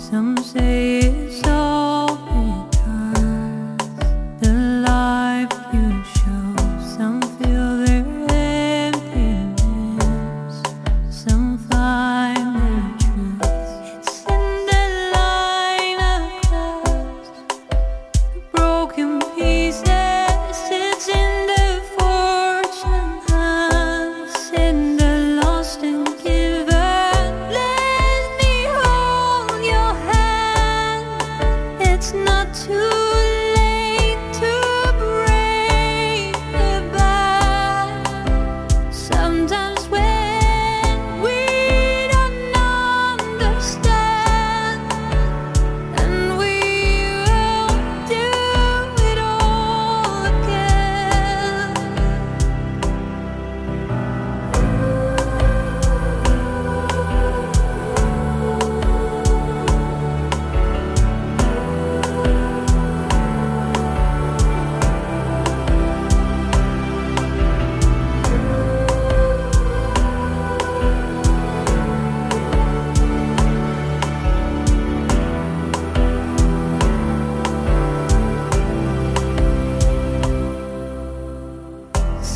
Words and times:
Some 0.00 0.34
say 0.38 1.00
it's 1.00 1.46
all 1.46 1.59